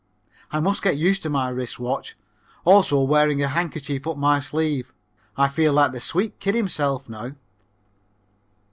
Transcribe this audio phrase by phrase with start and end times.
[0.49, 2.17] I must get used to my wrist watch
[2.65, 4.91] also wearing a handkerchief up my sleeve.
[5.37, 7.35] I feel like the sweet kid himself now.